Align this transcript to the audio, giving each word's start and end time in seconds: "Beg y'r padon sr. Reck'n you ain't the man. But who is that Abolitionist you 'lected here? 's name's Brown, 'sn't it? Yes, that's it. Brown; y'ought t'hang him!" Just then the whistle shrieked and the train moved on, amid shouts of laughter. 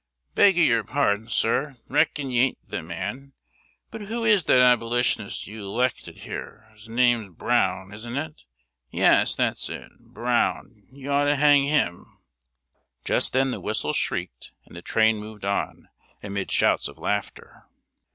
"Beg 0.33 0.57
y'r 0.57 0.83
padon 0.83 1.29
sr. 1.29 1.77
Reck'n 1.87 2.31
you 2.31 2.41
ain't 2.41 2.57
the 2.67 2.81
man. 2.81 3.33
But 3.91 4.01
who 4.01 4.23
is 4.23 4.45
that 4.45 4.57
Abolitionist 4.59 5.45
you 5.45 5.69
'lected 5.69 6.17
here? 6.17 6.71
's 6.75 6.87
name's 6.89 7.29
Brown, 7.37 7.95
'sn't 7.95 8.17
it? 8.17 8.41
Yes, 8.89 9.35
that's 9.35 9.69
it. 9.69 9.91
Brown; 9.99 10.87
y'ought 10.91 11.25
t'hang 11.25 11.65
him!" 11.65 12.17
Just 13.05 13.33
then 13.33 13.51
the 13.51 13.59
whistle 13.61 13.93
shrieked 13.93 14.53
and 14.65 14.75
the 14.75 14.81
train 14.81 15.17
moved 15.17 15.45
on, 15.45 15.89
amid 16.23 16.49
shouts 16.49 16.87
of 16.87 16.97
laughter. 16.97 17.67